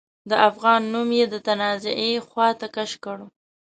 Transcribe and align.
د 0.29 0.31
افغان 0.49 0.81
نوم 0.93 1.09
يې 1.17 1.25
د 1.33 1.35
تنازعې 1.47 2.11
خواته 2.27 2.67
کش 2.75 2.91
کړ. 3.03 3.17